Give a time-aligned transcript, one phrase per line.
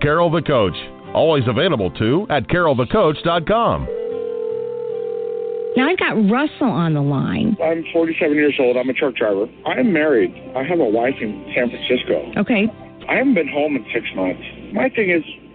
[0.00, 0.76] Carol the Coach,
[1.14, 3.88] always available too at carolthecoach.com.
[5.76, 7.56] Now I've got Russell on the line.
[7.62, 8.76] I'm 47 years old.
[8.76, 9.46] I'm a truck driver.
[9.66, 10.34] I'm married.
[10.56, 12.32] I have a wife in San Francisco.
[12.40, 12.66] Okay.
[13.08, 14.42] I haven't been home in six months.
[14.72, 15.22] My thing is,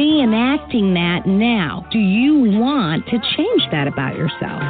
[0.00, 1.86] reenacting that now.
[1.92, 4.62] Do you want to change that about yourself?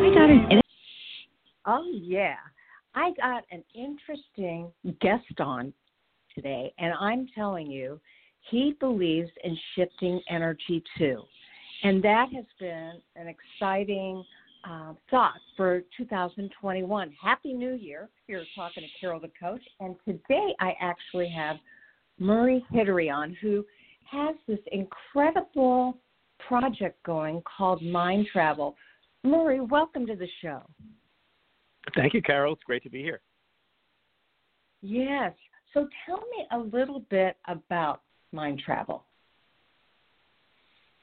[0.00, 0.60] I got an.
[1.66, 2.36] Oh, yeah.
[2.94, 5.72] I got an interesting guest on
[6.34, 8.00] today, and I'm telling you,
[8.50, 11.22] he believes in shifting energy too.
[11.82, 14.24] And that has been an exciting
[14.68, 17.12] uh, thought for 2021.
[17.22, 18.08] Happy New Year.
[18.26, 19.62] You're talking to Carol the Coach.
[19.80, 21.56] And today I actually have
[22.18, 23.64] Murray Hidary on, who
[24.10, 25.98] has this incredible
[26.46, 28.76] project going called Mind Travel.
[29.22, 30.62] Murray, welcome to the show.
[31.94, 32.54] Thank you, Carol.
[32.54, 33.20] It's great to be here.
[34.80, 35.32] Yes.
[35.72, 39.04] So tell me a little bit about Mind Travel.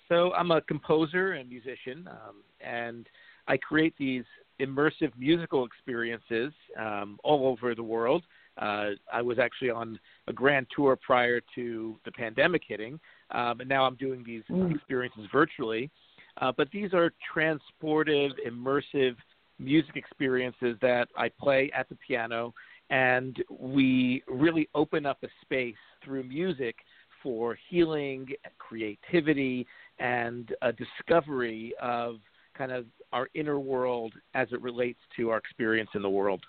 [0.07, 3.07] So I'm a composer and musician, um, and
[3.47, 4.23] I create these
[4.59, 8.23] immersive musical experiences um, all over the world.
[8.57, 12.99] Uh, I was actually on a grand tour prior to the pandemic hitting,
[13.31, 14.75] um, and now I'm doing these Mm.
[14.75, 15.89] experiences virtually.
[16.37, 19.15] Uh, but these are transportive, immersive
[19.59, 22.53] music experiences that I play at the piano,
[22.89, 26.75] and we really open up a space through music
[27.21, 28.27] for healing,
[28.57, 29.67] creativity,
[29.99, 32.19] and a discovery of
[32.61, 36.43] kind of our inner world as it relates to our experience in the world.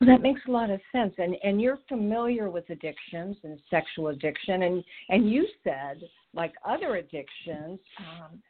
[0.00, 1.14] Well, that makes a lot of sense.
[1.16, 6.02] And and you're familiar with addictions and sexual addiction, and and you said
[6.34, 8.42] like other addictions, um,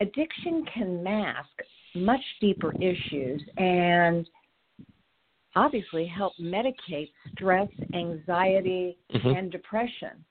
[0.00, 1.50] addiction can mask
[1.94, 4.26] much deeper issues and
[5.54, 9.36] obviously help medicate stress, anxiety, Mhm.
[9.36, 10.24] and depression.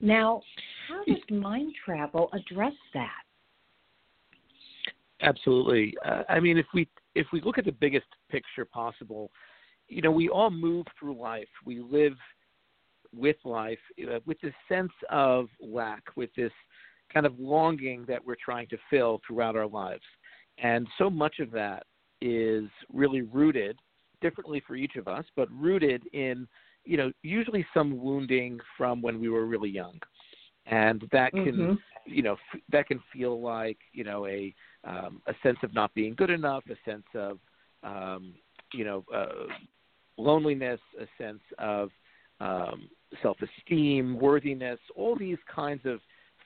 [0.00, 0.42] Now,
[0.86, 3.24] how does mind travel address that?
[5.22, 5.94] Absolutely.
[6.04, 9.30] Uh, I mean, if we if we look at the biggest picture possible,
[9.88, 11.48] you know, we all move through life.
[11.64, 12.14] We live
[13.14, 13.78] with life
[14.12, 16.52] uh, with this sense of lack, with this
[17.12, 20.02] kind of longing that we're trying to fill throughout our lives,
[20.58, 21.84] and so much of that
[22.20, 23.78] is really rooted
[24.20, 26.48] differently for each of us, but rooted in
[26.84, 29.98] you know usually some wounding from when we were really young,
[30.66, 31.78] and that can Mhm.
[32.06, 34.52] you know f- that can feel like you know a
[34.84, 37.38] um, a sense of not being good enough, a sense of
[37.82, 38.34] um,
[38.72, 39.46] you know uh,
[40.16, 41.90] loneliness, a sense of
[42.40, 42.88] um,
[43.22, 46.00] self-esteem, worthiness, all these kinds of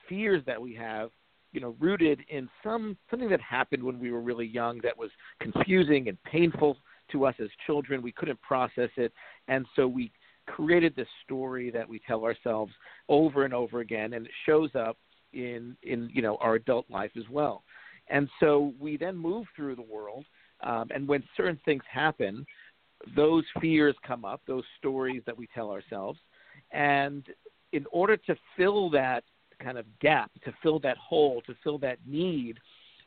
[0.07, 1.09] fears that we have,
[1.51, 5.09] you know, rooted in some something that happened when we were really young that was
[5.39, 6.77] confusing and painful
[7.11, 8.01] to us as children.
[8.01, 9.11] We couldn't process it,
[9.47, 10.11] and so we
[10.45, 12.71] created this story that we tell ourselves
[13.07, 14.97] over and over again, and it shows up
[15.33, 17.63] in in you know our adult life as well.
[18.09, 20.25] And so we then move through the world,
[20.61, 22.45] um, and when certain things happen,
[23.15, 26.19] those fears come up, those stories that we tell ourselves,
[26.71, 27.25] and
[27.71, 29.23] in order to fill that
[29.61, 32.59] kind of gap, to fill that hole, to fill that need,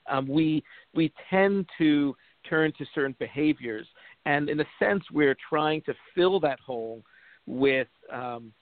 [0.09, 0.63] um, we
[0.95, 2.15] we tend to
[2.49, 3.87] turn to certain behaviors
[4.25, 7.03] And in a sense, we're trying to fill that hole
[7.47, 8.53] with um,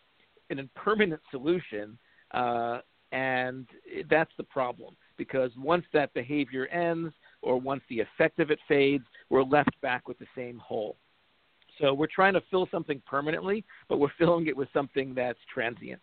[0.48, 1.98] an impermanent solution,
[2.32, 2.78] uh,
[3.12, 3.66] and
[4.08, 4.96] that's the problem.
[5.20, 7.12] Because once that behavior ends,
[7.42, 10.96] or once the effect of it fades, we're left back with the same hole.
[11.78, 16.00] So we're trying to fill something permanently, but we're filling it with something that's transient.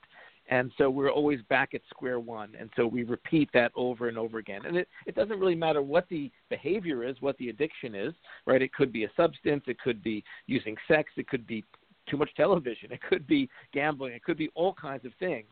[0.49, 2.53] And so we're always back at square one.
[2.59, 4.61] And so we repeat that over and over again.
[4.67, 8.13] And it, it doesn't really matter what the behavior is, what the addiction is,
[8.45, 8.61] right?
[8.61, 11.65] It could be a substance, it could be using sex, it could be
[12.07, 15.49] too much television, it could be gambling, it could be all kinds of things.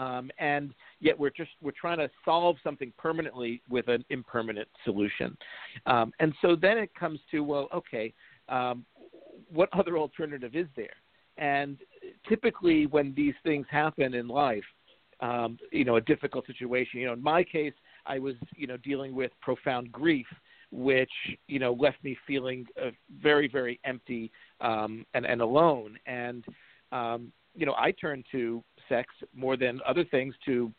[0.00, 5.36] Um, and yet we're just we're trying to solve something permanently with an impermanent solution.
[5.86, 8.14] Um, and so then it comes to well, okay,
[8.48, 8.84] um,
[9.52, 10.96] what other alternative is there?
[11.36, 11.78] And
[12.28, 14.64] typically, when these things happen in life,
[15.20, 17.00] um, you know, a difficult situation.
[17.00, 17.74] You know, in my case,
[18.06, 20.26] I was, you know, dealing with profound grief,
[20.70, 21.10] which,
[21.46, 22.90] you know, left me feeling uh,
[23.22, 24.30] very, very empty
[24.60, 25.98] um, and, and alone.
[26.06, 26.44] And,
[26.92, 30.70] um, you know, I turned to sex more than other things to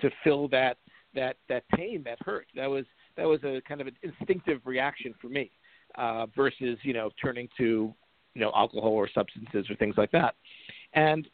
[0.00, 0.76] to fill that
[1.14, 2.46] that that pain, that hurt.
[2.54, 2.84] That was
[3.16, 5.50] that was a kind of an instinctive reaction for me,
[5.96, 7.94] uh, versus you know turning to
[8.34, 10.34] you know alcohol or substances or things like that.
[10.92, 11.28] And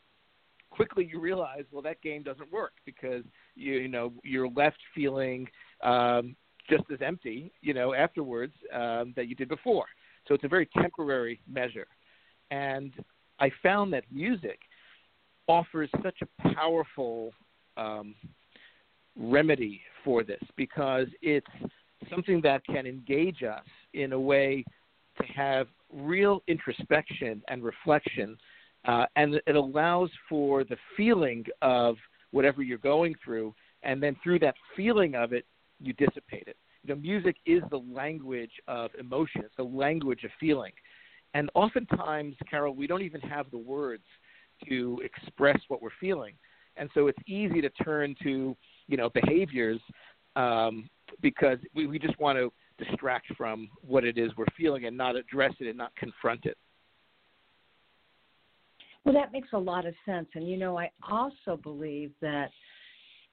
[0.71, 3.25] quickly you realize well that game doesn't work because
[3.55, 5.49] you you know you're left feeling
[5.83, 6.37] um
[6.69, 9.87] just as empty you know afterwards um that you did before.
[10.29, 11.87] So it's a very temporary measure.
[12.51, 12.93] And
[13.39, 14.59] i found that music
[15.49, 17.33] offers such a powerful
[17.77, 18.15] um
[19.19, 21.47] remedy for this because it's
[22.11, 23.65] something that can engage us
[23.95, 24.65] in a way
[25.19, 28.37] to have real introspection and reflection,
[28.87, 31.97] uh, and it allows for the feeling of
[32.33, 35.47] whatever you're going through, and then through that feeling of it,
[35.81, 36.57] you dissipate it.
[36.83, 39.43] You know, music is the language of emotion.
[39.45, 40.73] It's the language of feeling,
[41.35, 44.05] and oftentimes, Carol, we don't even have the words
[44.69, 46.35] to express what we're feeling,
[46.77, 48.57] and so it's easy to turn to
[48.89, 49.81] you know behaviors
[50.37, 50.89] um,
[51.23, 52.53] because we, we just want to
[52.85, 56.57] distract from what it is we're feeling and not address it and not confront it.
[59.05, 60.27] Well, that makes a lot of sense.
[60.35, 62.51] And, you know, I also believe that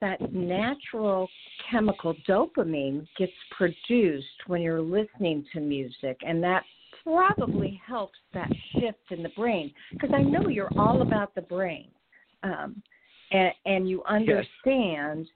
[0.00, 1.28] that natural
[1.70, 6.62] chemical dopamine gets produced when you're listening to music, and that
[7.02, 9.72] probably helps that shift in the brain.
[9.92, 11.88] Because I know you're all about the brain,
[12.42, 12.82] um,
[13.30, 15.28] and, and you understand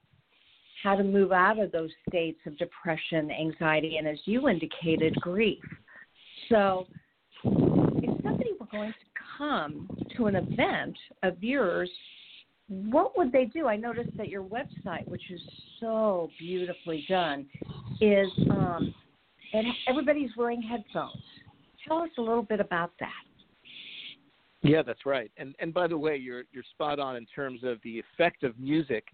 [0.83, 5.63] how to move out of those states of depression, anxiety, and as you indicated, grief.
[6.49, 6.87] So,
[7.45, 11.91] if somebody were going to come to an event of yours,
[12.69, 13.67] what would they do?
[13.67, 15.41] I noticed that your website, which is
[15.81, 17.47] so beautifully done,
[18.01, 18.95] is um,
[19.53, 21.23] and everybody's wearing headphones.
[21.89, 23.11] Tell us a little bit about that.
[24.63, 25.31] Yeah, that's right.
[25.37, 28.59] And and by the way, you're you're spot on in terms of the effect of
[28.59, 29.05] music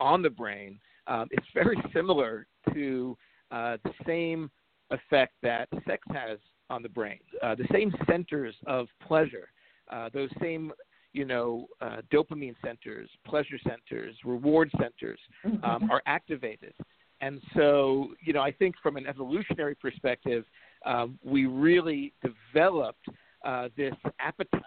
[0.00, 0.78] on the brain
[1.08, 3.16] um, it's very similar to
[3.50, 4.50] uh, the same
[4.90, 6.38] effect that sex has
[6.70, 7.18] on the brain.
[7.42, 9.48] Uh, the same centers of pleasure,
[9.90, 10.72] uh, those same
[11.14, 15.90] you know uh, dopamine centers, pleasure centers, reward centers um, mm-hmm.
[15.90, 16.74] are activated.
[17.20, 20.44] And so, you know, I think from an evolutionary perspective,
[20.84, 23.06] um, we really developed
[23.44, 24.62] uh, this appetite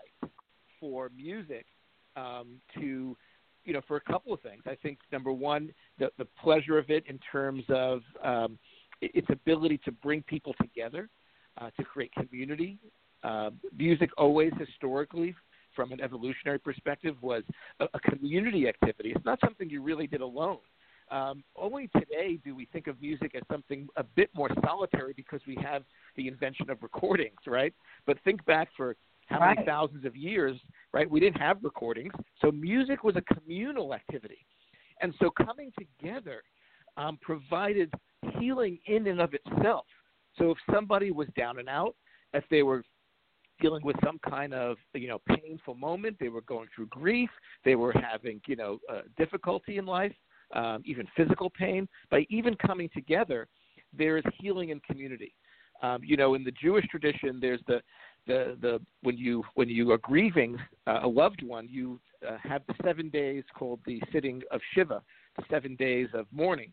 [0.80, 1.66] for music
[2.16, 3.16] um, to
[3.64, 4.64] you know, for a couple of things.
[4.66, 8.58] I think number one, the, the pleasure of it in terms of um,
[9.02, 11.10] its ability to bring people together,
[11.60, 12.80] uh, to create community.
[13.24, 15.36] Uh, music always historically,
[15.76, 17.44] from an evolutionary perspective, was
[17.80, 19.14] a, a community activity.
[19.16, 20.58] It's not something you really did alone.
[21.12, 25.42] Um, only today do we think of music as something a bit more solitary because
[25.46, 25.84] we have
[26.16, 27.74] the invention of recordings, right?
[28.06, 28.96] But think back for
[29.28, 29.56] how right.
[29.56, 30.58] many thousands of years,
[30.94, 31.10] right?
[31.10, 34.46] We didn't have recordings, so music was a communal activity,
[35.02, 36.44] and so coming together
[36.98, 37.94] um, provided
[38.40, 39.86] healing in and of itself.
[40.38, 41.96] So if somebody was down and out,
[42.34, 42.84] if they were
[43.60, 47.30] dealing with some kind of you know painful moment, they were going through grief,
[47.66, 50.14] they were having you know uh, difficulty in life,
[50.54, 51.88] um, even physical pain.
[52.10, 53.48] By even coming together,
[53.98, 55.34] there is healing in community.
[55.82, 57.82] Um, you know, in the Jewish tradition, there's the
[58.28, 62.62] the the when you when you are grieving uh, a loved one, you uh, have
[62.68, 65.02] the seven days called the sitting of Shiva,
[65.38, 66.72] the seven days of mourning,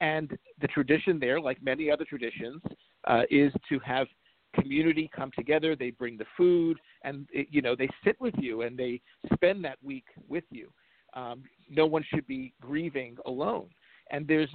[0.00, 2.60] and the tradition there, like many other traditions,
[3.06, 4.08] uh, is to have
[4.54, 5.76] community come together.
[5.76, 9.00] They bring the food, and it, you know they sit with you and they
[9.34, 10.70] spend that week with you.
[11.14, 13.68] Um, no one should be grieving alone,
[14.10, 14.50] and there's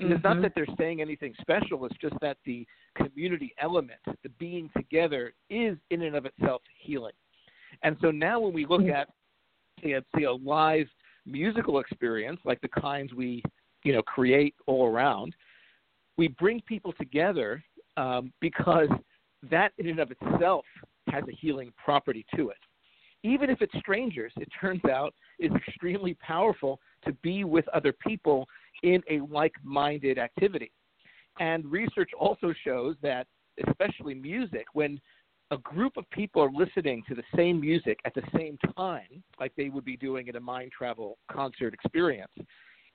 [0.00, 0.42] And it's not Mhm.
[0.42, 5.76] that they're saying anything special, it's just that the community element, the being together, is
[5.90, 7.14] in and of itself healing.
[7.82, 9.08] And so now when we look at
[9.82, 10.88] say a, say a live
[11.26, 13.42] musical experience like the kinds we
[13.82, 15.34] you know create all around,
[16.16, 17.62] we bring people together
[17.96, 18.88] um, because
[19.50, 20.64] that in and of itself
[21.08, 22.58] has a healing property to it.
[23.22, 28.46] Even if it's strangers, it turns out is extremely powerful to be with other people
[28.82, 30.70] in a like-minded activity.
[31.40, 33.26] And research also shows that,
[33.66, 35.00] especially music, when
[35.50, 39.52] a group of people are listening to the same music at the same time, like
[39.56, 42.32] they would be doing at a mind travel concert experience,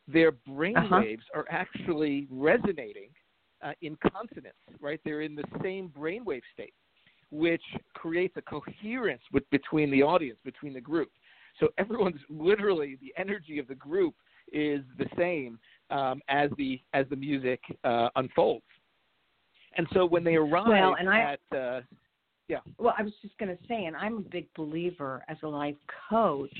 [0.07, 0.99] their brain Uh-huh.
[1.01, 3.09] waves are actually resonating
[3.63, 4.99] uh, in consonance, right?
[5.03, 6.73] They're in the same brainwave state,
[7.33, 7.63] which
[7.95, 11.09] creates a coherence with, between the audience, between the group.
[11.59, 14.13] So everyone's literally the energy of the group
[14.51, 15.57] is the same
[15.89, 18.63] um, as the as the music uh, unfolds.
[19.75, 21.81] And so when they arrive Well, and I- at uh,
[22.47, 25.47] yeah, Well, I was just going to say, and I'm a big believer as a
[25.47, 25.75] life
[26.09, 26.55] coach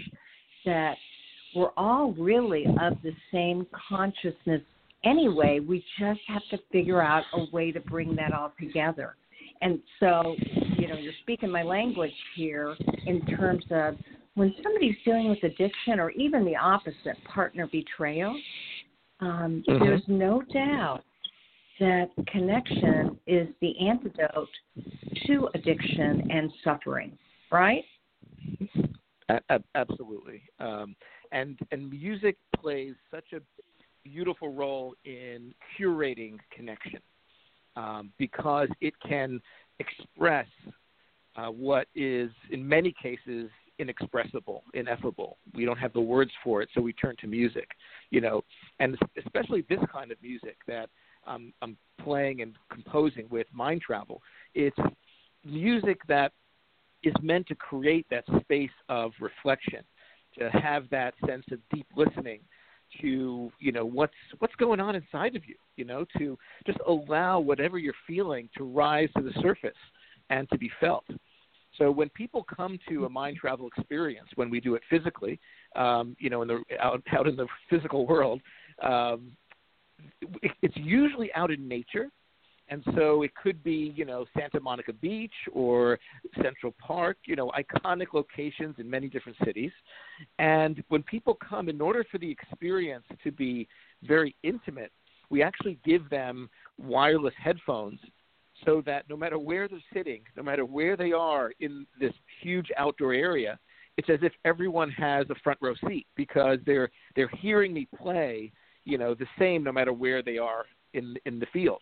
[0.65, 0.95] that
[1.55, 4.61] we're all really of the same consciousness
[5.03, 5.59] anyway.
[5.59, 9.15] We just have to figure out a way to bring that all together.
[9.63, 10.35] And so,
[10.77, 13.95] you know, you're speaking my language here in terms of
[14.35, 18.37] when somebody's dealing with addiction or even the opposite, partner betrayal,
[19.21, 19.79] um, Mhm.
[19.79, 21.05] there's no doubt
[21.79, 24.49] that connection is the antidote
[25.25, 27.17] to addiction and suffering,
[27.49, 27.85] right?
[29.75, 30.43] Absolutely.
[30.59, 30.95] Um,
[31.31, 33.41] and and music plays such a
[34.03, 37.01] beautiful role in curating connection
[37.75, 39.41] um, because it can
[39.79, 40.47] express
[41.35, 43.49] uh, what is in many cases
[43.79, 45.37] inexpressible, ineffable.
[45.55, 47.67] We don't have the words for it, so we turn to music.
[48.11, 48.43] You know,
[48.79, 50.89] and especially this kind of music that
[51.25, 54.21] um, I'm playing and composing with Mind Travel.
[54.53, 54.77] It's
[55.43, 56.31] music that
[57.03, 59.83] is meant to create that space of reflection,
[60.39, 62.39] to have that sense of deep listening
[63.01, 67.39] to you know what's what's going on inside of you you know to just allow
[67.39, 69.71] whatever you're feeling to rise to the surface
[70.29, 71.05] and to be felt.
[71.77, 75.39] So when people come to a mind travel experience when we do it physically
[75.75, 78.41] um, you know in the out, out in the physical world
[78.81, 79.31] um,
[80.41, 82.09] it, it's usually out in nature
[82.69, 85.99] and so it could be, you know, Santa Monica Beach or
[86.41, 89.71] Central Park, you know, iconic locations in many different cities.
[90.39, 93.67] And when people come, in order for the experience to be
[94.03, 94.91] very intimate,
[95.29, 97.99] we actually give them wireless headphones
[98.65, 102.67] so that no matter where they're sitting, no matter where they are in this huge
[102.77, 103.59] outdoor area,
[103.97, 108.51] it's as if everyone has a front row seat because they're they're hearing me play,
[108.85, 111.81] you know, the same no matter where they are in in the field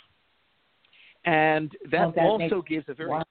[1.25, 3.23] and that, Oh, that also gives a very wow.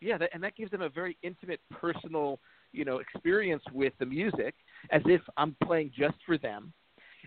[0.00, 2.38] yeah, that, and that gives them a very intimate, personal,
[2.72, 4.54] you know, experience with the music,
[4.90, 6.72] as if I'm playing just for them.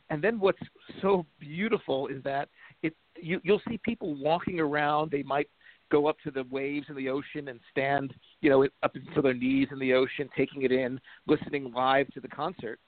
[0.09, 0.61] And then what's
[1.01, 2.49] so beautiful is that
[2.83, 5.09] it you, you'll see people walking around.
[5.09, 5.49] They might
[5.89, 9.33] go up to the waves in the ocean and stand, you know, up to their
[9.33, 12.79] knees in the ocean, taking it in, listening live to the concert.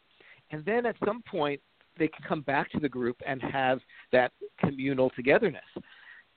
[0.52, 1.62] And then at some point,
[1.98, 3.80] they can come back to the group and have
[4.12, 5.62] that communal togetherness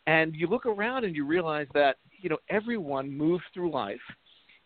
[0.06, 4.00] and you look around and you realize that you know everyone moves through life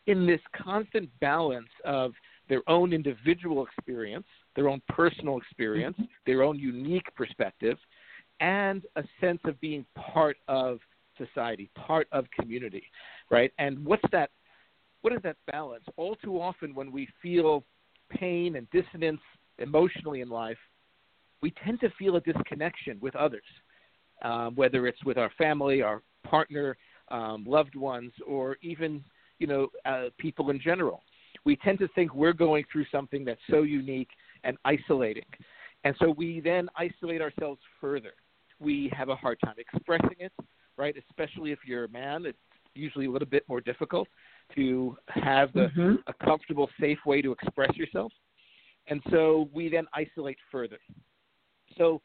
[0.07, 2.13] in this constant balance of
[2.49, 6.05] their own individual experience, their own personal experience, mm-hmm.
[6.27, 7.77] their own unique perspective,
[8.41, 10.79] and a sense of being part of
[11.19, 12.85] society, part of community,
[13.31, 13.53] right?
[13.59, 14.31] And what's that?
[15.03, 15.85] What is that balance?
[15.97, 17.65] All too often, when we feel
[18.11, 19.21] pain and dissonance
[19.59, 20.59] emotionally in life,
[21.43, 23.43] we tend to feel a disconnection with others
[24.23, 26.77] um, whether it's with our family, our partner,
[27.09, 29.05] um, loved ones, or even
[29.39, 31.03] you know uh, people in general.
[31.45, 34.11] We tend to think we're going through something that's so unique
[34.45, 35.27] and isolating,
[35.85, 38.15] and so we then isolate ourselves further.
[38.59, 40.33] We have a hard time expressing it,
[40.77, 40.97] right?
[41.09, 42.39] Especially if you're a man, it's
[42.75, 44.09] usually a little bit more difficult
[44.55, 46.03] to have the, Mhm.
[46.07, 48.13] a comfortable, safe way to express yourself,
[48.89, 50.79] and so we then isolate further.
[51.77, 52.01] So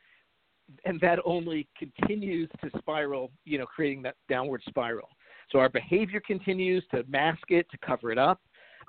[0.86, 5.10] and that only continues to spiral, you know, creating that downward spiral.
[5.52, 8.42] So our behavior continues to mask it, to cover it up,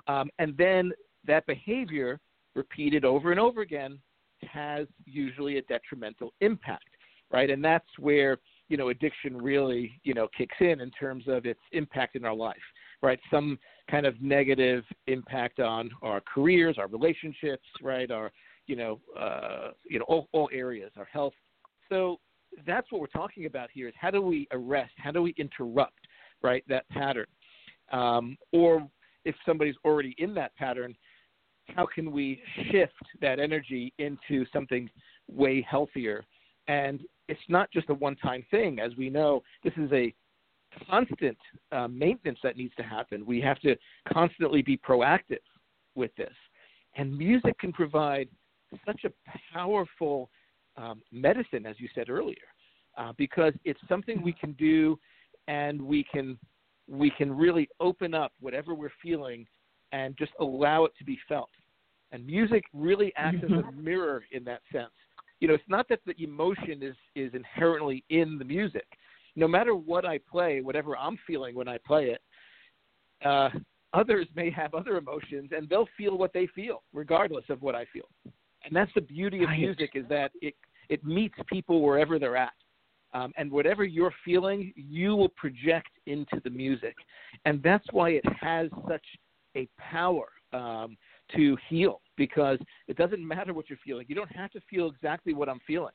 [0.07, 0.91] um, and then
[1.25, 2.19] that behavior,
[2.55, 3.99] repeated over and over again,
[4.43, 6.89] has usually a detrimental impact,
[7.31, 7.49] right?
[7.49, 8.37] And that's where
[8.69, 12.35] you know addiction really you know kicks in in terms of its impact in our
[12.35, 12.55] life,
[13.01, 13.19] right?
[13.31, 13.57] Some
[13.89, 18.09] kind of negative impact on our careers, our relationships, right?
[18.09, 18.31] Our
[18.67, 21.33] you know uh, you know all, all areas, our health,
[21.89, 22.19] So
[22.65, 25.99] that's what we're talking about here is how do we arrest, how do we interrupt,
[26.41, 27.25] right, that pattern?
[27.91, 28.87] Um, or
[29.25, 30.95] if somebody's already in that pattern,
[31.75, 34.89] how can we shift that energy into something
[35.27, 36.25] way healthier?
[36.67, 38.79] And it's not just a one time thing.
[38.79, 40.13] As we know, this is a
[40.89, 41.37] constant
[41.71, 43.25] uh, maintenance that needs to happen.
[43.25, 43.75] We have to
[44.11, 45.37] constantly be proactive
[45.95, 46.33] with this.
[46.95, 48.27] And music can provide
[48.85, 49.11] such a
[49.53, 50.29] powerful
[50.77, 52.35] um, medicine, as you said earlier,
[52.97, 54.97] uh, because it's something we can do
[55.47, 56.37] and we can
[56.89, 59.47] we can really open up whatever we're feeling
[59.93, 61.49] and just allow it to be felt.
[62.11, 63.83] And music really acts as a mm-hmm.
[63.83, 64.91] mirror in that sense.
[65.39, 68.85] You know, it's not that the emotion is is inherently in the music.
[69.35, 72.21] No matter what I play, whatever I'm feeling when I play it,
[73.25, 73.49] uh,
[73.93, 77.85] others may have other emotions, and they'll feel what they feel, regardless of what I
[77.85, 78.07] feel.
[78.63, 80.55] And that's the beauty of music is that it
[80.89, 82.53] it meets people wherever they're at.
[83.13, 86.95] Um, and whatever you're feeling, you will project into the music,
[87.45, 89.05] and that's why it has such
[89.55, 90.97] a power um,
[91.35, 94.05] to heal because it doesn't matter what you're feeling.
[94.09, 95.93] You don't have to feel exactly what I'm feeling,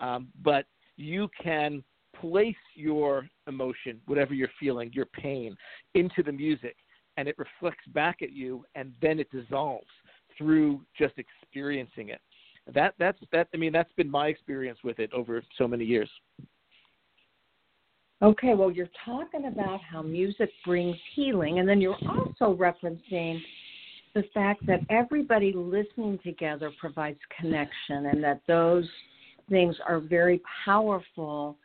[0.00, 1.82] um, but you can
[2.20, 5.56] place your emotion, whatever you're feeling, your pain,
[5.94, 6.76] into the music,
[7.16, 9.86] and it reflects back at you, and then it dissolves
[10.38, 12.20] through just experiencing it.
[12.74, 13.48] That that's that.
[13.52, 16.08] I mean, that's been my experience with it over so many years.
[18.20, 23.40] Okay, well, you're talking about how music brings healing, and then you're also referencing
[24.14, 28.88] the fact that everybody listening together provides connection, and that those
[29.48, 31.56] things are very powerful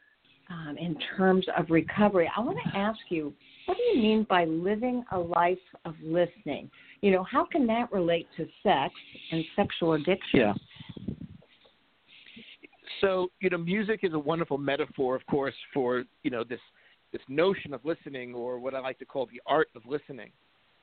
[0.49, 2.31] um, in terms of recovery.
[2.35, 3.33] I want to ask you,
[3.65, 6.70] what do you mean by living a life of listening?
[7.01, 8.93] You know, how can that relate to sex
[9.32, 10.39] and sexual addiction?
[10.39, 10.53] Yeah.
[13.01, 16.60] So, you know, music is a wonderful metaphor, of course, for you know this
[17.12, 20.32] this notion of listening, or what I like to call the art of listening.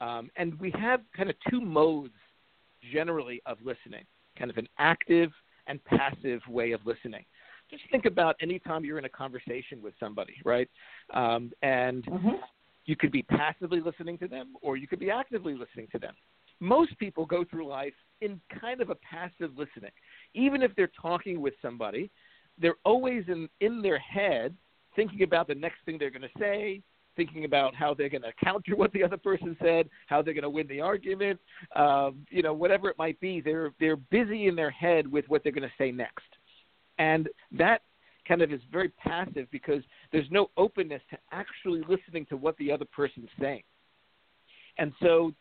[0.00, 2.14] Um, and we have kind of two modes
[2.92, 4.04] generally of listening,
[4.38, 5.30] kind of an active
[5.66, 7.24] and passive way of listening
[7.70, 10.68] just think about any time you're in a conversation with somebody, right?
[11.14, 12.28] Um, and mm-hmm.
[12.86, 16.14] You could be passively listening to them, or you could be actively listening to them.
[16.60, 19.90] Most people go through life in kind of a passive listening.
[20.34, 22.10] Even if they're talking with somebody,
[22.58, 24.54] they're always in, in their head
[24.96, 26.82] thinking about the next thing they're going to say,
[27.16, 30.42] thinking about how they're going to counter what the other person said, how they're going
[30.42, 31.38] to win the argument,
[31.76, 33.40] um, you know, whatever it might be.
[33.40, 36.24] They're they're busy in their head with what they're going to say next.
[36.98, 37.82] And that
[38.30, 42.70] kind of is very passive because there's no openness to actually listening to what the
[42.70, 43.62] other person's saying.
[44.78, 45.32] And so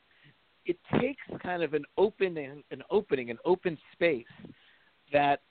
[0.65, 4.25] it takes kind of an opening, an opening, an open space
[5.13, 5.41] that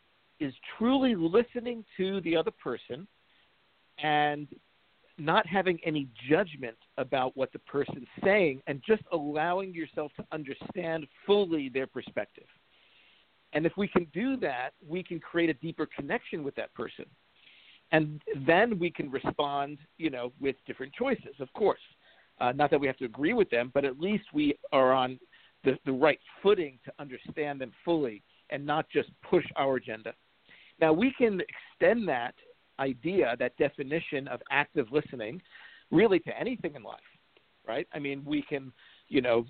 [0.40, 3.06] is truly listening to the other person
[4.02, 4.48] and
[5.16, 11.06] not having any judgment about what the person's saying and just allowing yourself to understand
[11.24, 12.46] fully their perspective.
[13.52, 17.06] And if we can do that, we can create a deeper connection with that person.
[17.90, 21.80] And then we can respond, you know, with different choices, of course.
[22.40, 25.18] Uh, not that we have to agree with them, but at least we are on
[25.64, 30.12] the, the right footing to understand them fully and not just push our agenda.
[30.80, 32.34] Now, we can extend that
[32.78, 35.42] idea, that definition of active listening,
[35.90, 37.00] really to anything in life,
[37.66, 37.88] right?
[37.92, 38.72] I mean, we can,
[39.08, 39.44] you know,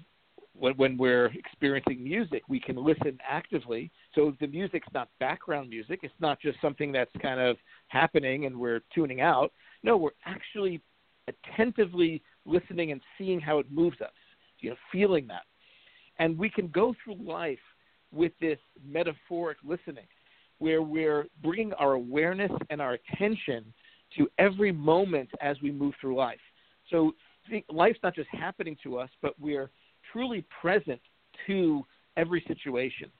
[0.55, 3.91] when, when we're experiencing music, we can listen actively.
[4.15, 6.01] So the music's not background music.
[6.03, 7.57] It's not just something that's kind of
[7.89, 9.53] happening and we're tuning out.
[9.83, 10.81] No, we're actually
[11.29, 14.11] attentively listening and seeing how it moves us,
[14.61, 15.43] you know, feeling that.
[16.19, 17.59] And we can go through life
[18.13, 20.07] with this metaphoric listening
[20.59, 23.73] where we're bringing our awareness and our attention
[24.17, 26.41] to every moment as we move through life.
[26.91, 27.13] So
[27.71, 29.71] life's not just happening to us, but we're
[30.13, 31.01] truly present
[31.47, 31.85] to
[32.17, 33.11] every situation.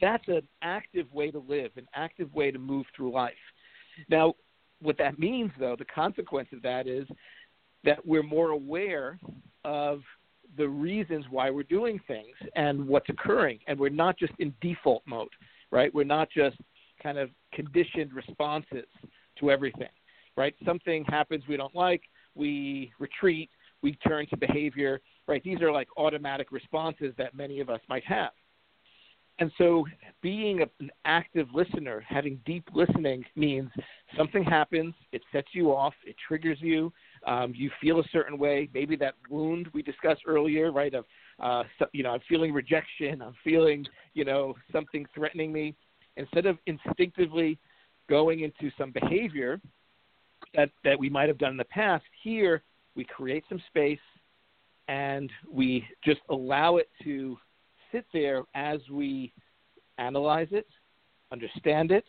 [0.00, 3.32] That's an active way to live, an active way to move through life.
[4.08, 4.34] Now,
[4.80, 7.06] what that means, though, the consequence of that is
[7.84, 9.18] that we're more aware
[9.64, 10.02] of
[10.56, 15.02] the reasons why we're doing things and what's occurring, and we're not just in default
[15.06, 15.28] mode,
[15.70, 15.94] right?
[15.94, 16.56] We're not just
[17.02, 18.86] kind of conditioned responses
[19.38, 19.88] to everything,
[20.36, 20.54] right?
[20.64, 22.02] Something happens we don't like,
[22.34, 23.50] we retreat,
[23.82, 25.42] we turn to behavior, right?
[25.42, 28.30] These are like automatic responses that many of us might have.
[29.40, 29.84] And so,
[30.22, 33.68] being a, an active listener, having deep listening, means
[34.16, 36.92] something happens, it sets you off, it triggers you,
[37.26, 38.68] um, you feel a certain way.
[38.72, 40.94] Maybe that wound we discussed earlier, right?
[40.94, 41.04] Of
[41.40, 45.74] uh, you know, I'm feeling rejection, I'm feeling you know something threatening me.
[46.16, 47.58] Instead of instinctively
[48.08, 49.60] going into some behavior
[50.54, 52.04] that, that we might have done in the past.
[52.22, 52.62] Here,
[52.94, 53.98] we create some space
[54.88, 57.36] and we just allow it to
[57.94, 59.32] sit there as we
[59.98, 60.66] analyze it,
[61.30, 62.04] understand it,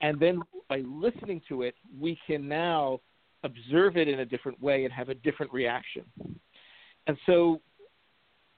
[0.00, 3.00] and then by listening to it, we can now
[3.44, 6.02] observe it in a different way and have a different reaction.
[7.06, 7.60] And so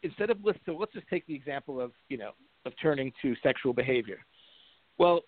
[0.03, 2.31] instead of let's so let's just take the example of you know
[2.65, 4.19] of turning to sexual behavior.
[4.99, 5.23] Well,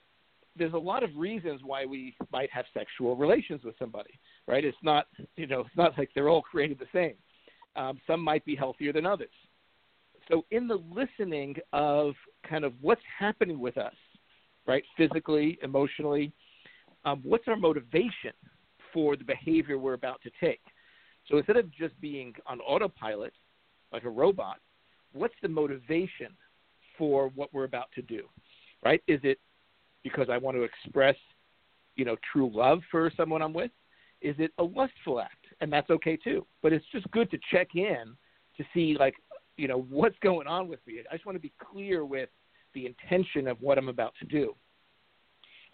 [0.57, 4.65] there's a lot of reasons why we might have sexual relations with somebody, right?
[4.65, 7.15] It's not you know it's not like they're all created the same.
[7.77, 9.29] Um, some might be healthier than others.
[10.29, 12.15] So in the listening of
[12.49, 13.95] kind of what's happening with us,
[14.67, 16.33] right, physically, emotionally,
[17.05, 18.33] um, what's our motivation
[18.93, 20.61] for the behavior we're about to take?
[21.27, 23.33] So instead of just being on autopilot,
[23.93, 24.59] like a robot,
[25.13, 26.29] what's the motivation
[26.97, 28.25] for what we're about to do?
[28.85, 29.03] Right?
[29.09, 29.39] Is it
[30.03, 31.17] because I want to express,
[31.97, 33.71] you know, true love for someone I'm with?
[34.21, 35.47] Is it a lustful act?
[35.61, 36.47] And that's okay too.
[36.63, 38.17] But it's just good to check in
[38.57, 39.15] to see like,
[39.59, 41.01] you know, what's going on with me.
[41.11, 42.31] I just want to be clear with
[42.75, 44.55] the intention of what I'm about to do.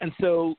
[0.01, 0.55] And so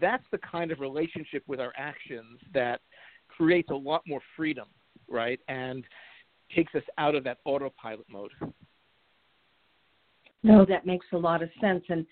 [0.00, 2.80] that's the kind of relationship with our actions that
[3.28, 4.68] creates a lot more freedom,
[5.08, 5.40] right?
[5.48, 5.84] And
[6.54, 8.30] takes us out of that autopilot mode.
[10.42, 11.84] No, that makes a lot of sense.
[11.88, 12.06] And,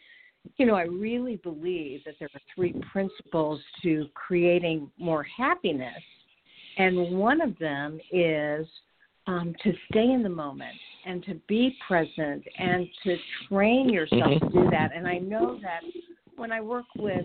[0.56, 6.02] you know, I really believe that there are three principles to creating more happiness.
[6.78, 8.66] And one of them is
[9.28, 10.74] um, to stay in the moment
[11.06, 13.16] and to be present and to
[13.48, 14.46] train yourself mm-hmm.
[14.46, 14.90] to do that.
[14.96, 15.82] And I know that
[16.36, 17.24] when I work with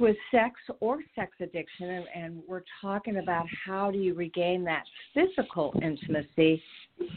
[0.00, 4.84] with sex or sex addiction and, and we're talking about how do you regain that
[5.12, 6.62] physical intimacy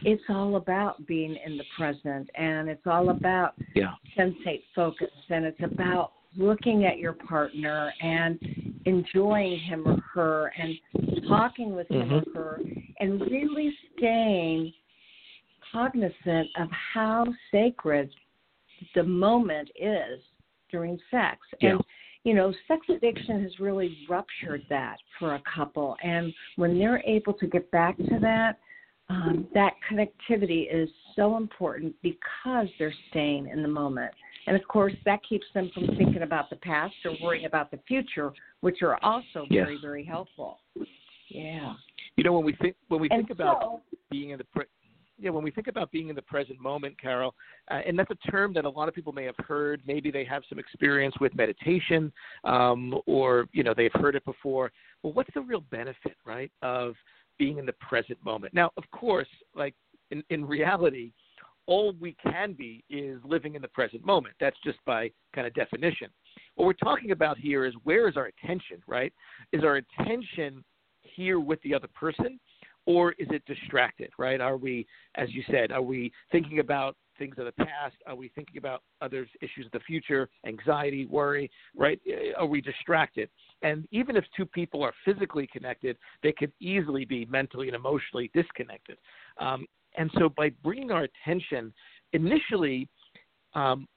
[0.03, 3.91] it's all about being in the present and it's all about yeah.
[4.17, 8.39] sensate focus and it's about looking at your partner and
[8.85, 10.75] enjoying him or her and
[11.27, 12.15] talking with mm-hmm.
[12.15, 12.61] him or her
[12.99, 14.73] and really staying
[15.71, 18.09] cognizant of how sacred
[18.95, 20.19] the moment is
[20.69, 21.39] during sex.
[21.59, 21.71] Yeah.
[21.71, 21.81] And
[22.23, 25.95] you know, sex addiction has really ruptured that for a couple.
[26.03, 28.59] And when they're able to get back to that,
[29.09, 34.11] um, that connectivity is so important because they're staying in the moment.
[34.47, 37.79] And of course, that keeps them from thinking about the past or worrying about the
[37.87, 39.65] future, which are also yes.
[39.65, 40.59] very, very helpful.
[41.29, 41.73] Yeah.
[42.17, 44.45] You know, when we think when we and think about so, being in the
[45.21, 47.35] yeah, when we think about being in the present moment, Carol,
[47.69, 49.81] uh, and that's a term that a lot of people may have heard.
[49.85, 52.11] Maybe they have some experience with meditation,
[52.43, 54.71] um, or you know they've heard it before.
[55.03, 56.95] Well, what's the real benefit, right, of
[57.37, 58.53] being in the present moment?
[58.55, 59.75] Now, of course, like
[60.09, 61.11] in, in reality,
[61.67, 64.35] all we can be is living in the present moment.
[64.39, 66.09] That's just by kind of definition.
[66.55, 69.13] What we're talking about here is where is our attention, right?
[69.53, 70.63] Is our attention
[71.01, 72.39] here with the other person?
[72.85, 74.41] or is it distracted, right?
[74.41, 77.95] Are we, as you said, are we thinking about things of the past?
[78.07, 81.99] Are we thinking about other issues of the future, anxiety, worry, right?
[82.37, 83.29] Are we distracted?
[83.61, 88.31] And even if two people are physically connected, they could easily be mentally and emotionally
[88.33, 88.97] disconnected.
[89.39, 91.73] Um, and so by bringing our attention,
[92.13, 92.87] initially,
[93.53, 93.87] um,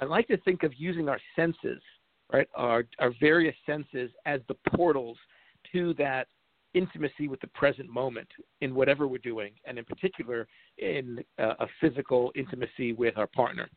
[0.00, 1.82] I like to think of using our senses,
[2.32, 2.48] right?
[2.54, 5.16] Our, our various senses as the portals
[5.72, 6.28] to that
[6.74, 8.28] intimacy with the present moment
[8.60, 10.46] in whatever we're doing, and in particular
[10.78, 13.68] in uh, a physical intimacy with our partner.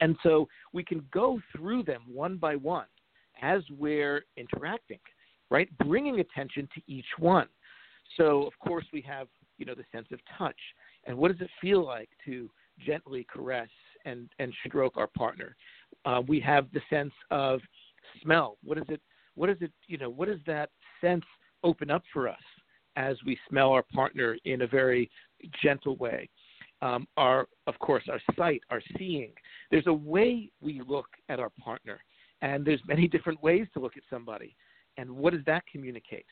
[0.00, 2.86] And so we can go through them one by one
[3.40, 4.98] as we're interacting,
[5.50, 5.68] right?
[5.78, 7.48] Bringing attention to each one.
[8.16, 9.28] So, of course, we have,
[9.62, 10.58] you know, the sense of touch.
[11.06, 12.50] And what does it feel like to
[12.84, 13.68] gently caress
[14.04, 15.54] and, and stroke our partner?
[16.04, 17.60] Uh, we have the sense of
[18.20, 18.58] smell.
[18.64, 19.00] What is it?
[19.36, 19.70] What is it?
[19.86, 20.70] You know, what does that
[21.00, 21.22] sense
[21.62, 22.42] open up for us
[22.96, 25.08] as we smell our partner in a very
[25.62, 26.28] gentle way.
[26.80, 29.30] Um, our, of course, our sight, our seeing.
[29.70, 32.00] There's a way we look at our partner,
[32.42, 34.56] and there's many different ways to look at somebody.
[34.96, 36.26] And what does that communicate?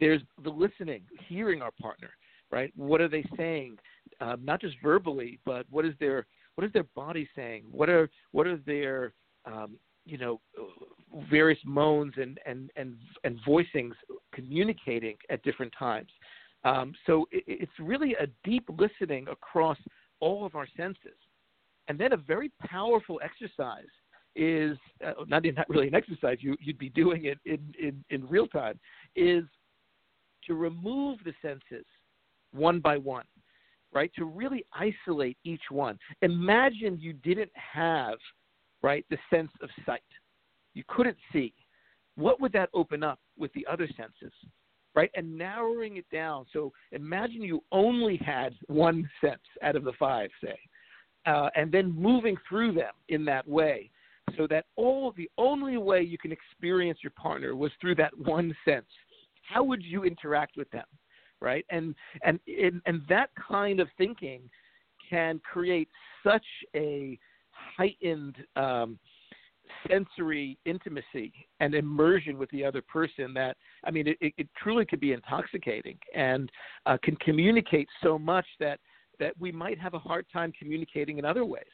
[0.00, 2.10] There's the listening, hearing our partner,
[2.50, 2.72] right?
[2.76, 3.78] What are they saying?
[4.20, 7.64] Um, not just verbally, but what is their what is their body saying?
[7.70, 9.12] What are what are their
[9.44, 10.40] um, you know
[11.30, 13.92] various moans and and and and voicings
[14.32, 16.10] communicating at different times.
[16.64, 19.78] Um, so it, it's really a deep listening across
[20.20, 21.18] all of our senses,
[21.88, 23.84] and then a very powerful exercise
[24.36, 28.28] is uh, not not really an exercise you you'd be doing it in, in in
[28.28, 28.78] real time
[29.14, 29.44] is
[30.44, 31.86] to remove the senses
[32.54, 33.24] one by one
[33.92, 38.18] right to really isolate each one imagine you didn't have
[38.82, 40.02] right the sense of sight
[40.74, 41.54] you couldn't see,
[42.16, 44.32] what would that open up with the other senses?
[44.94, 45.10] Right?
[45.14, 46.46] And narrowing it down.
[46.52, 50.56] So imagine you only had one sense out of the five, say,
[51.26, 53.90] uh, and then moving through them in that way
[54.36, 58.54] so that all the only way you can experience your partner was through that one
[58.64, 58.86] sense.
[59.42, 60.84] How would you interact with them?
[61.44, 61.66] Right?
[61.70, 64.48] And and and, that kind of thinking
[65.10, 65.88] can create
[66.26, 67.18] such a
[67.50, 68.98] heightened um,
[69.88, 75.00] sensory intimacy and immersion with the other person that I mean it, it truly could
[75.00, 76.50] be intoxicating and
[76.86, 78.80] uh, can communicate so much that
[79.20, 81.64] that we might have a hard time communicating in other ways.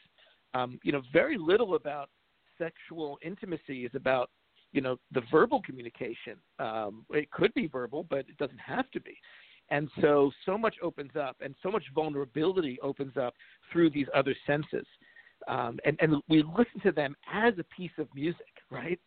[0.52, 2.10] Um, you know, very little about
[2.58, 4.30] sexual intimacy is about
[4.72, 6.36] you know the verbal communication.
[6.58, 9.16] Um, it could be verbal, but it doesn't have to be.
[9.70, 13.34] And so, so much opens up, and so much vulnerability opens up
[13.72, 14.86] through these other senses
[15.48, 19.00] um, and and we listen to them as a piece of music, right?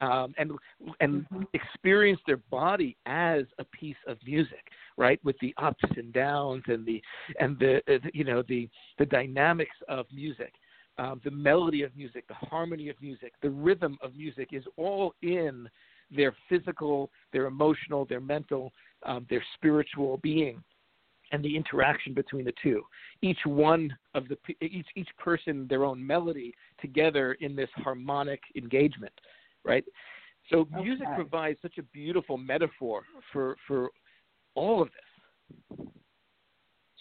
[0.00, 0.52] Um, and
[1.00, 1.42] and mm-hmm.
[1.54, 4.62] experience their body as a piece of music,
[4.96, 5.20] right?
[5.24, 7.02] With the ups and downs and the
[7.40, 10.52] and the, uh, the you know the the dynamics of music,
[10.98, 15.14] um, the melody of music, the harmony of music, the rhythm of music is all
[15.22, 15.68] in
[16.10, 18.72] their physical, their emotional, their mental,
[19.04, 20.62] um, their spiritual being
[21.32, 22.82] and the interaction between the two.
[23.22, 29.12] Each one of the each each person their own melody together in this harmonic engagement,
[29.64, 29.84] right?
[30.50, 30.82] So okay.
[30.82, 33.90] music provides such a beautiful metaphor for for
[34.54, 35.78] all of this.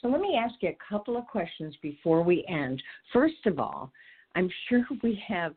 [0.02, 2.82] So let me ask you a couple of questions before we end.
[3.12, 3.92] First of all,
[4.36, 5.56] I'm sure we have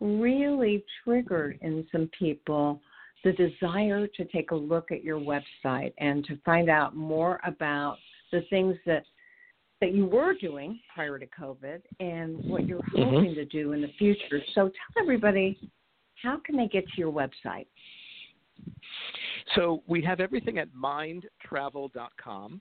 [0.00, 2.80] really triggered in some people
[3.26, 7.96] the desire to take a look at your website and to find out more about
[8.30, 9.04] the things that
[9.80, 13.02] that you were doing prior to COVID and what you're mm-hmm.
[13.02, 13.34] hoping mm-hmm.
[13.34, 14.40] to do in the future.
[14.54, 15.58] So tell everybody
[16.22, 17.66] how can they get to your website?
[19.54, 22.60] So we have everything at mindtravel.com.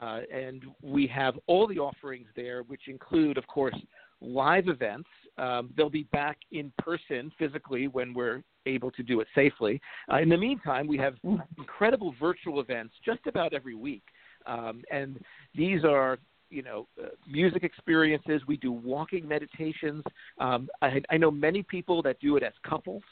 [0.00, 3.74] Uh, and we have all the offerings there, which include, of course,
[4.20, 5.08] live events.
[5.38, 9.80] Um, they'll be back in person physically when we're able to do it safely.
[10.12, 11.14] Uh, in the meantime, we have
[11.56, 14.02] incredible virtual events just about every week.
[14.46, 15.18] Um, and
[15.54, 16.18] these are
[16.50, 18.40] you know, uh, music experiences.
[18.46, 20.02] We do walking meditations.
[20.38, 23.02] Um, I, I know many people that do it as couples,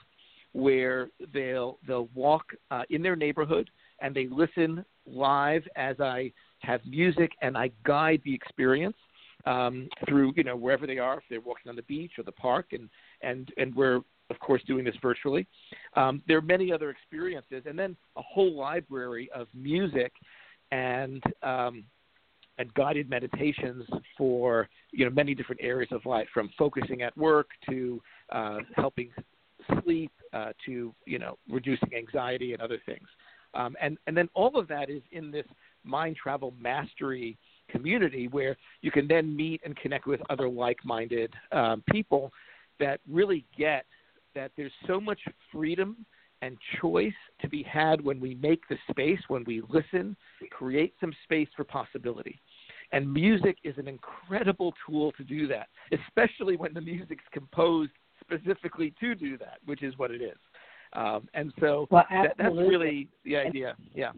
[0.53, 3.69] where they'll they'll walk uh, in their neighborhood
[4.01, 8.97] and they listen live as I have music and I guide the experience
[9.45, 12.33] um, through you know wherever they are, if they're walking on the beach or the
[12.33, 12.89] park, and
[13.23, 15.47] and and we're of course doing this virtually.
[15.95, 20.12] Um, there are many other experiences, and then a whole library of music
[20.73, 21.85] and um,
[22.59, 23.85] and guided meditations
[24.17, 29.11] for you know many different areas of life, from focusing at work to uh, helping
[29.83, 33.07] sleep uh, to you know reducing anxiety and other things.
[33.55, 35.47] Um, and and then all of that is in this
[35.85, 37.39] mind travel mastery
[37.71, 42.33] community where you can then meet and connect with other like-minded um, people
[42.79, 43.85] that really get
[44.37, 45.18] that there's so much
[45.51, 46.07] freedom
[46.42, 50.16] and choice to be had when we make the space, when we listen,
[50.51, 52.40] create some space for possibility.
[52.92, 58.94] And music is an incredible tool to do that, especially when the music's composed specifically
[59.01, 60.37] to do that, which is what it is.
[60.92, 63.75] Um, and so well, that, that's really the idea.
[63.94, 64.12] Yeah.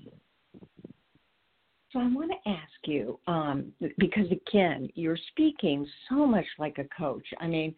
[1.93, 6.85] So I want to ask you, um, because again, you're speaking so much like a
[6.97, 7.27] coach.
[7.41, 7.75] I mean,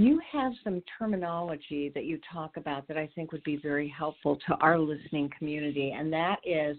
[0.00, 4.38] you have some terminology that you talk about that I think would be very helpful
[4.48, 6.76] to our listening community, and that is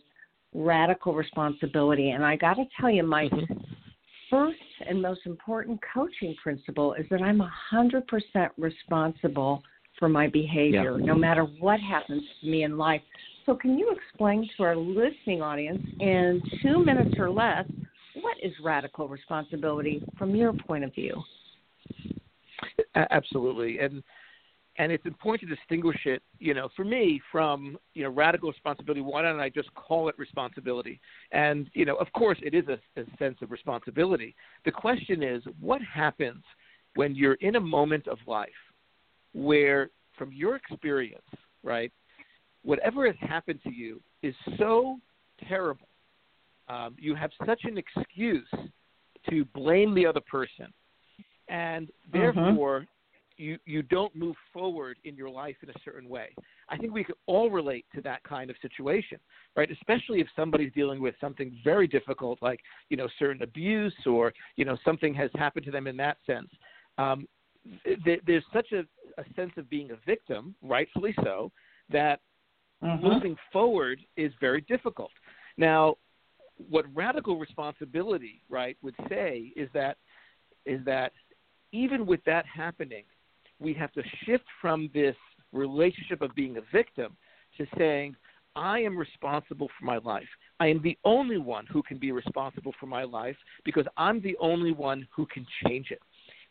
[0.53, 2.11] radical responsibility.
[2.11, 3.53] And I got to tell you, my mm-hmm.
[4.29, 4.57] first
[4.87, 7.41] and most important coaching principle is that I'm
[7.73, 9.61] 100% responsible
[9.99, 11.05] for my behavior, yeah.
[11.05, 13.01] no matter what happens to me in life.
[13.45, 17.65] So, can you explain to our listening audience in two minutes or less
[18.15, 21.21] what is radical responsibility from your point of view?
[22.95, 24.03] Absolutely, and
[24.77, 29.01] and it's important to distinguish it, you know, for me from you know radical responsibility.
[29.01, 30.99] Why don't I just call it responsibility?
[31.31, 34.35] And you know, of course, it is a, a sense of responsibility.
[34.65, 36.43] The question is, what happens
[36.95, 38.49] when you're in a moment of life
[39.33, 41.21] where, from your experience,
[41.63, 41.91] right,
[42.63, 44.97] whatever has happened to you is so
[45.47, 45.87] terrible.
[46.67, 48.47] Um, you have such an excuse
[49.29, 50.67] to blame the other person
[51.51, 52.17] and mm-hmm.
[52.17, 53.43] therefore mm-hmm.
[53.43, 56.33] you you don't move forward in your life in a certain way.
[56.69, 59.19] I think we could all relate to that kind of situation,
[59.55, 59.69] right?
[59.69, 64.65] Especially if somebody's dealing with something very difficult, like you know certain abuse or you
[64.65, 66.49] know something has happened to them in that sense.
[66.97, 67.27] Um,
[68.03, 68.79] th- there's such a,
[69.21, 71.51] a sense of being a victim, rightfully so,
[71.91, 72.21] that
[72.81, 73.01] Mhm.
[73.01, 75.11] moving forward is very difficult.
[75.57, 75.97] Now,
[76.69, 79.97] what radical responsibility, right, would say is that
[80.65, 81.13] is that
[81.71, 83.03] even with that happening,
[83.59, 85.15] we have to shift from this
[85.51, 87.15] relationship of being a victim
[87.57, 88.15] to saying,
[88.55, 90.27] I am responsible for my life.
[90.59, 94.35] I am the only one who can be responsible for my life because I'm the
[94.39, 95.99] only one who can change it.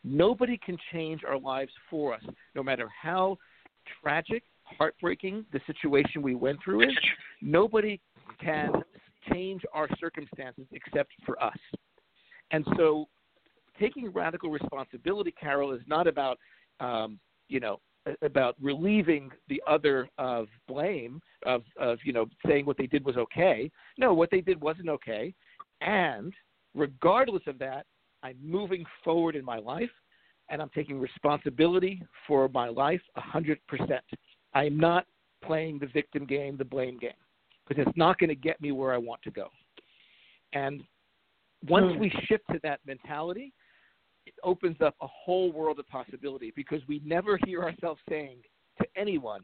[0.03, 2.23] Nobody can change our lives for us,
[2.55, 3.37] no matter how
[4.01, 6.97] tragic, heartbreaking the situation we went through is.
[7.41, 7.99] Nobody
[8.41, 8.71] can
[9.31, 11.57] change our circumstances except for us.
[12.51, 13.07] And so,
[13.79, 16.37] taking radical responsibility, Carol, is not about,
[16.79, 17.79] um, you know,
[18.21, 23.17] about relieving the other of blame of, of you know saying what they did was
[23.17, 23.69] okay.
[23.97, 25.33] No, what they did wasn't okay,
[25.81, 26.33] and
[26.73, 27.85] regardless of that,
[28.23, 29.89] I'm moving forward in my life,
[30.49, 34.03] and I'm taking responsibility for my life a hundred percent.
[34.53, 35.05] I'm not
[35.43, 37.11] playing the victim game, the blame game,
[37.67, 39.47] because it's not going to get me where I want to go.
[40.53, 40.83] And
[41.67, 41.99] once Hmm.
[41.99, 43.53] we shift to that mentality,
[44.25, 48.37] it opens up a whole world of possibility because we never hear ourselves saying
[48.79, 49.41] to anyone,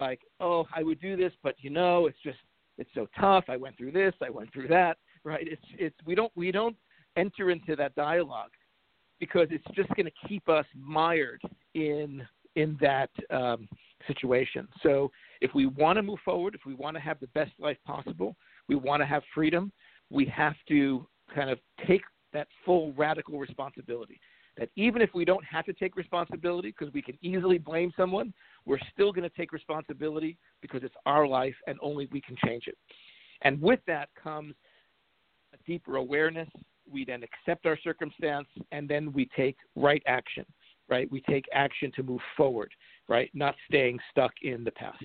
[0.00, 2.38] like, "Oh, I would do this, but you know, it's just
[2.78, 3.44] it's so tough.
[3.48, 5.46] I went through this, I went through that." Right?
[5.46, 6.76] It's it's we don't we don't
[7.16, 8.50] enter into that dialogue
[9.20, 11.42] because it's just going to keep us mired
[11.74, 13.68] in in that um,
[14.06, 14.68] situation.
[14.82, 17.78] So if we want to move forward, if we want to have the best life
[17.86, 18.36] possible,
[18.68, 19.72] we want to have freedom,
[20.10, 24.20] we have to kind of take that full radical responsibility.
[24.58, 28.34] That even if we don't have to take responsibility because we can easily blame someone,
[28.66, 32.64] we're still going to take responsibility because it's our life and only we can change
[32.66, 32.76] it.
[33.42, 34.54] And with that comes
[35.54, 36.48] a deeper awareness.
[36.90, 40.44] We then accept our circumstance and then we take right action,
[40.88, 41.10] right?
[41.10, 42.70] We take action to move forward,
[43.08, 43.30] right?
[43.34, 45.04] Not staying stuck in the past.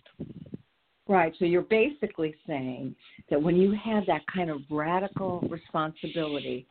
[1.07, 1.33] Right.
[1.39, 2.93] So you're basically saying
[3.29, 6.67] that when you have that kind of radical responsibility,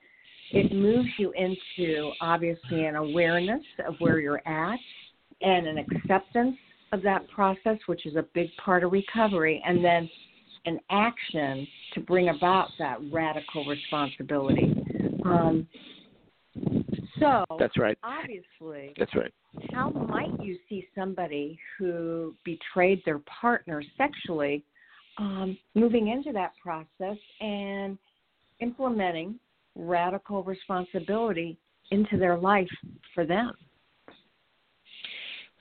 [0.53, 4.79] it moves you into obviously an awareness of where you're at
[5.41, 6.57] and an acceptance
[6.93, 10.09] of that process, which is a big part of recovery, and then
[10.67, 14.73] an action to bring about that radical responsibility.
[15.25, 15.67] Um,
[17.19, 17.99] so That's right.
[18.03, 19.33] obviously, That's right.
[19.73, 24.65] how might you see somebody who betrayed their partner sexually
[25.19, 27.99] um, moving into that process and
[28.61, 29.39] implementing
[29.77, 31.57] radical responsibility
[31.91, 32.69] into their life
[33.15, 33.53] for them?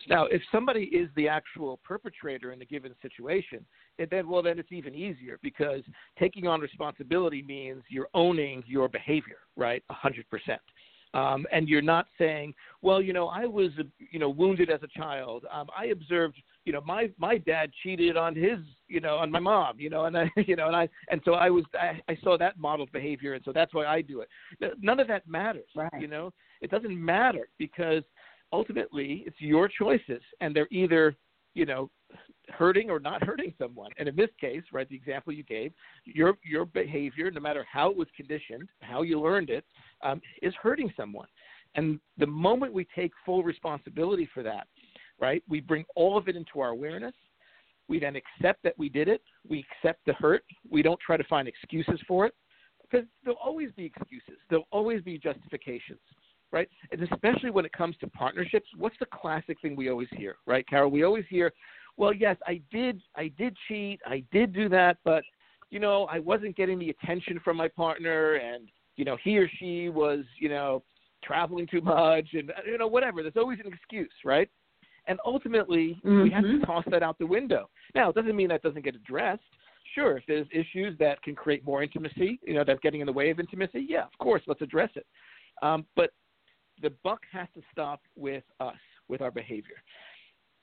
[0.08, 3.66] Now, if somebody is the actual perpetrator in a given situation,
[3.98, 5.82] it then well then it's even easier because
[6.20, 9.84] taking on responsibility means you're owning your behavior, right?
[9.90, 10.62] A hundred percent.
[11.16, 13.72] Um, and you're not saying, well, you know, I was,
[14.12, 15.46] you know, wounded as a child.
[15.50, 19.40] Um, I observed, you know, my my dad cheated on his, you know, on my
[19.40, 22.18] mom, you know, and I, you know, and I, and so I was, I, I
[22.24, 24.30] saw that modeled behavior, and so that's why I do it.
[24.82, 25.92] None of that matters, Right.
[26.00, 26.34] you know.
[26.62, 28.04] It doesn't matter because
[28.52, 31.16] ultimately it's your choices, and they're either,
[31.54, 31.92] you know,
[32.50, 33.92] hurting or not hurting someone.
[33.98, 35.72] And in this case, right, the example you gave,
[36.06, 39.66] your your behavior, no matter how it was conditioned, how you learned it,
[40.02, 41.28] um, is hurting someone.
[41.76, 44.68] And the moment we take full responsibility for that,
[45.20, 47.14] right, we bring all of it into our awareness.
[47.88, 49.22] We then accept that we did it.
[49.48, 50.44] We accept the hurt.
[50.70, 52.34] We don't try to find excuses for it
[52.82, 54.38] because there'll always be excuses.
[54.50, 56.00] There'll always be justifications,
[56.52, 56.68] right?
[56.92, 60.68] And especially when it comes to partnerships, what's the classic thing we always hear, right,
[60.68, 60.90] Carol?
[60.90, 61.54] We always hear,
[61.98, 65.24] well, yes, I did, I did cheat, I did do that, but
[65.70, 69.50] you know, I wasn't getting the attention from my partner, and you know, he or
[69.60, 70.84] she was, you know,
[71.24, 73.22] traveling too much, and you know, whatever.
[73.22, 74.50] There's always an excuse, right?
[75.08, 76.66] And ultimately, we have to Mhm.
[76.66, 77.70] toss that out the window.
[77.94, 79.44] Now, it doesn't mean that doesn't get addressed.
[79.94, 83.14] Sure, if there's issues that can create more intimacy, you know, that's getting in the
[83.14, 85.06] way of intimacy, yeah, of course, let's address it.
[85.62, 86.12] Um, but
[86.82, 89.82] the buck has to stop with us, with our behavior.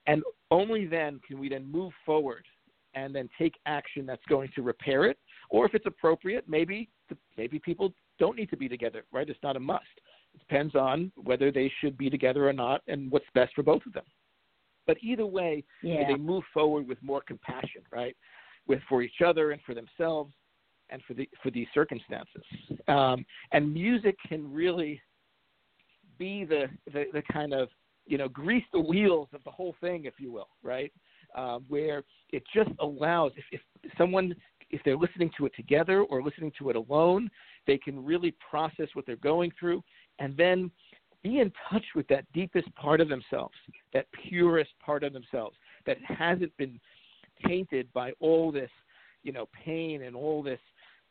[0.06, 2.44] And only then can we then move forward
[2.94, 5.18] and then take action that's going to repair it.
[5.48, 6.90] Or if it's appropriate, maybe
[7.36, 9.28] maybe people don't need to be together, right?
[9.28, 9.84] It's not a must.
[10.34, 13.84] It depends on whether they should be together or not and what's best for both
[13.86, 14.04] of them.
[14.86, 16.06] But either way, Yeah.
[16.06, 18.16] they move forward with more compassion, right?
[18.66, 20.34] With for each other and for themselves
[20.90, 22.44] and for the for these circumstances.
[22.88, 25.00] Um, and music can really
[26.18, 27.68] be the, the the kind of
[28.06, 30.92] you know grease the wheels of the whole thing, if you will, right?
[31.34, 34.34] Um, where it just allows if, if someone
[34.70, 37.30] if they're listening to it together or listening to it alone,
[37.66, 39.82] they can really process what they're going through,
[40.18, 40.70] and then
[41.22, 43.54] be in touch with that deepest part of themselves,
[43.92, 45.56] that purest part of themselves
[45.86, 46.80] that hasn't been
[47.46, 48.70] tainted by all this,
[49.22, 50.60] you know, pain and all this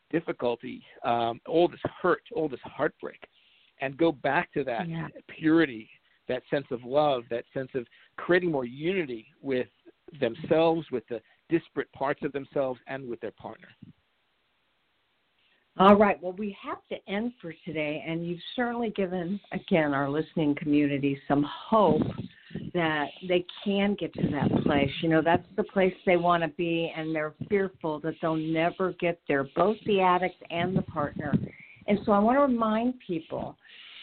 [0.10, 3.28] difficulty, um, all this hurt, all this heartbreak,
[3.80, 5.08] and go back to that Yeah.
[5.28, 5.90] purity,
[6.28, 7.88] that sense of love, that sense of
[8.18, 9.70] creating more unity with
[10.20, 13.70] themselves, with the disparate parts of themselves, and with their partner.
[15.78, 16.22] All right.
[16.22, 21.18] Well, we have to end for today, and you've certainly given, again, our listening community
[21.28, 22.02] some hope
[22.74, 24.90] that they can get to that place.
[25.02, 28.92] You know, that's the place they want to be, and they're fearful that they'll never
[29.00, 31.34] get there, both the addict and the partner.
[31.88, 33.56] And so I want to remind people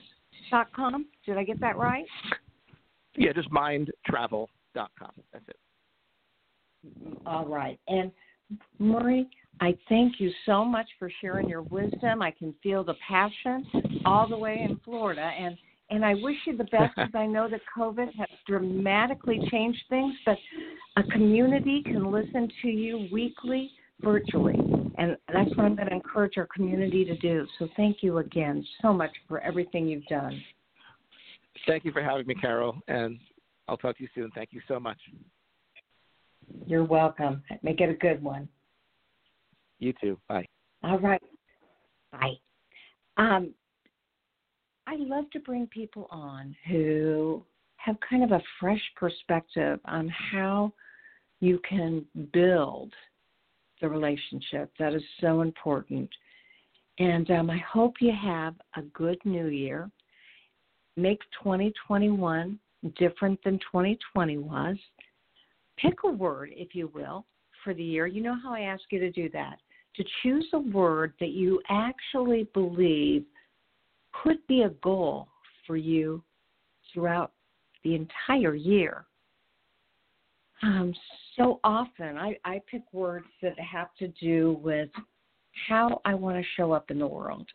[1.25, 2.05] Did I get that right?
[3.17, 4.49] Yeah, just mindtravel.com.
[5.33, 5.57] That's it.
[7.25, 7.81] All right.
[7.89, 8.13] And
[8.79, 9.29] Murray,
[9.61, 12.23] I thank you so much for sharing your wisdom.
[12.23, 13.67] I can feel the passion
[14.05, 15.57] all the way in Florida and
[15.89, 20.15] and I wish you the best because I know that COVID has dramatically changed things,
[20.25, 20.37] but
[20.97, 23.71] a community can listen to you weekly
[24.01, 24.59] virtually.
[24.99, 27.47] And that's what I'm going to encourage our community to do.
[27.59, 30.41] So thank you again so much for everything you've done.
[31.67, 33.19] Thank you for having me, Carol, and
[33.69, 34.31] I'll talk to you soon.
[34.35, 34.99] Thank you so much.
[36.67, 37.43] You're welcome.
[37.63, 38.49] Make it a good one.
[39.79, 40.19] You too.
[40.29, 40.47] Bye.
[40.83, 41.23] All right.
[42.13, 42.35] Bye.
[43.17, 43.53] Um,
[44.87, 47.43] I love to bring people on who
[47.77, 50.73] have kind of a fresh perspective on how
[51.41, 52.93] you can build
[53.81, 54.71] the relationship.
[54.79, 56.09] That is so important.
[56.99, 59.91] And um, I hope you have a good new year.
[60.97, 62.59] Make 2021
[62.99, 64.77] different than 2020 was.
[65.77, 67.27] Pick a word, if you will,
[67.63, 68.07] for the year.
[68.07, 69.59] You know how I ask you to do that
[69.97, 73.25] to choose a word that you actually believe
[74.23, 75.29] could be a goal
[75.67, 76.23] for you
[76.93, 77.33] throughout
[77.83, 79.06] the entire year.
[80.63, 80.95] Um,
[81.37, 84.89] so often I, I pick words that have to do with
[85.69, 87.47] how I want to show up in the world.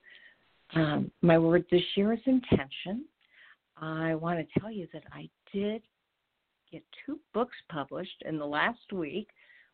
[0.76, 3.06] Um, my word this year is intention.
[3.78, 5.82] I want to tell you that I did
[6.72, 9.28] get two books published in the last week.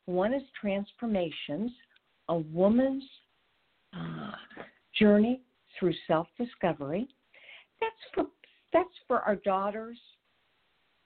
[0.06, 1.72] One is Transformations,
[2.30, 3.04] a woman's
[3.94, 4.32] uh,
[4.98, 5.42] journey
[5.78, 7.08] through self-discovery.
[7.80, 8.26] That's for
[8.74, 9.98] that's for our daughters,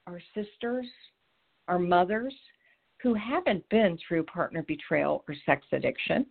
[0.08, 0.86] our sisters,
[1.72, 2.34] our mothers
[3.02, 6.26] who haven't been through partner betrayal or sex addiction.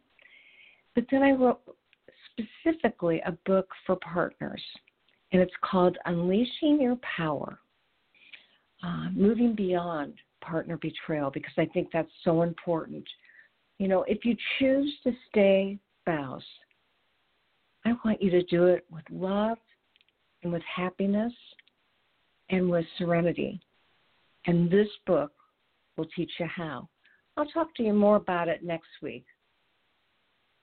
[0.95, 1.61] But then I wrote
[2.31, 4.63] specifically a book for partners,
[5.33, 7.59] and it's called Unleashing Your Power
[8.85, 13.05] uh, Moving Beyond Partner Betrayal, because I think that's so important.
[13.79, 16.43] You know, if you choose to stay spouse,
[17.85, 19.59] I want you to do it with love
[20.43, 21.33] and with happiness
[22.51, 23.61] and with serenity.
[24.47, 25.33] And this book
[25.97, 26.89] will teach you how.
[27.37, 29.25] I'll talk to you more about it next week.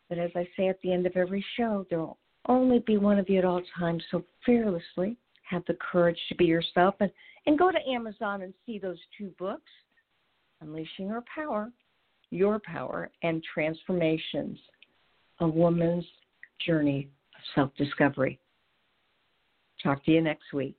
[0.09, 2.17] But as I say at the end of every show, there will
[2.47, 6.45] only be one of you at all times, so fearlessly have the courage to be
[6.45, 7.11] yourself and,
[7.45, 9.71] and go to Amazon and see those two books
[10.61, 11.71] Unleashing Your Power,
[12.31, 14.57] Your Power, and Transformations
[15.39, 16.05] A Woman's
[16.65, 18.39] Journey of Self Discovery.
[19.83, 20.77] Talk to you next week.